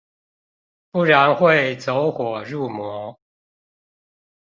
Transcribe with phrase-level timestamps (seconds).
[0.89, 3.15] 不然會走火入魔